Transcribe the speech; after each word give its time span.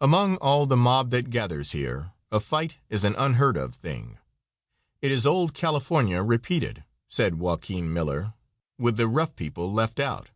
Among 0.00 0.36
all 0.38 0.64
the 0.64 0.78
mob 0.78 1.10
that 1.10 1.28
gathers 1.28 1.72
here, 1.72 2.12
a 2.32 2.40
fight 2.40 2.78
is 2.88 3.04
an 3.04 3.14
unheard 3.16 3.58
of 3.58 3.74
thing. 3.74 4.16
"It 5.02 5.12
is 5.12 5.26
old 5.26 5.52
California 5.52 6.22
repeated," 6.22 6.84
said 7.06 7.34
Joaquin 7.34 7.92
Miller, 7.92 8.32
"with 8.78 8.96
the 8.96 9.08
rough 9.08 9.36
people 9.36 9.70
left 9.70 10.00
out." 10.00 10.30